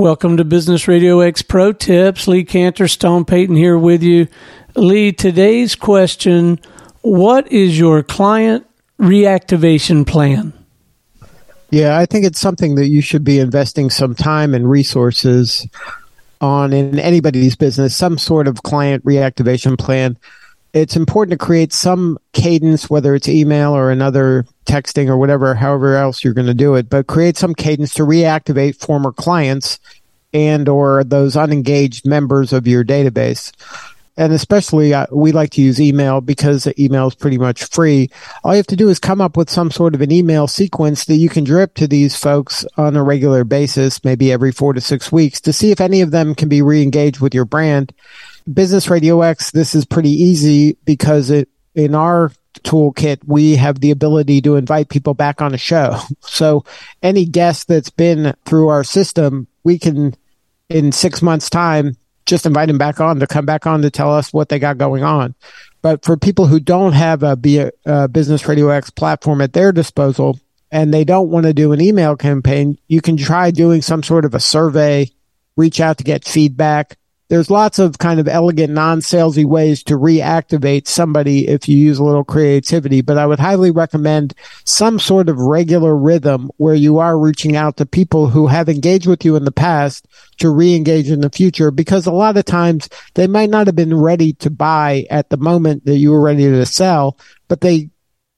[0.00, 2.26] Welcome to Business Radio X Pro Tips.
[2.26, 4.28] Lee Kantor, Stone Payton here with you.
[4.74, 6.58] Lee, today's question
[7.02, 8.66] What is your client
[8.98, 10.54] reactivation plan?
[11.70, 15.68] Yeah, I think it's something that you should be investing some time and resources
[16.40, 20.16] on in anybody's business, some sort of client reactivation plan.
[20.72, 25.96] It's important to create some cadence, whether it's email or another texting or whatever, however
[25.96, 29.78] else you're going to do it, but create some cadence to reactivate former clients
[30.32, 33.52] and or those unengaged members of your database
[34.20, 38.10] and especially uh, we like to use email because email is pretty much free.
[38.44, 41.06] All you have to do is come up with some sort of an email sequence
[41.06, 44.80] that you can drip to these folks on a regular basis, maybe every four to
[44.80, 47.94] six weeks, to see if any of them can be re-engaged with your brand.
[48.52, 53.90] Business Radio X, this is pretty easy because it in our toolkit, we have the
[53.90, 55.98] ability to invite people back on a show.
[56.22, 56.64] So
[57.02, 60.14] any guest that's been through our system, we can
[60.68, 64.14] in six months time just invite them back on to come back on to tell
[64.14, 65.34] us what they got going on.
[65.82, 69.72] But for people who don't have a, a, a Business Radio X platform at their
[69.72, 70.38] disposal
[70.70, 74.24] and they don't want to do an email campaign, you can try doing some sort
[74.24, 75.10] of a survey,
[75.56, 76.96] reach out to get feedback,
[77.30, 82.04] there's lots of kind of elegant, non-salesy ways to reactivate somebody if you use a
[82.04, 83.00] little creativity.
[83.00, 87.76] But I would highly recommend some sort of regular rhythm where you are reaching out
[87.76, 90.08] to people who have engaged with you in the past
[90.38, 93.96] to re-engage in the future, because a lot of times they might not have been
[93.96, 97.90] ready to buy at the moment that you were ready to sell, but they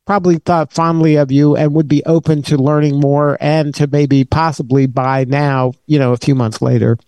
[0.04, 4.24] probably thought fondly of you and would be open to learning more and to maybe
[4.24, 6.98] possibly buy now, you know, a few months later.